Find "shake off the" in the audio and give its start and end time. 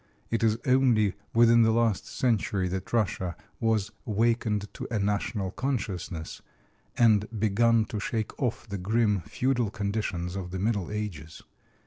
7.99-8.79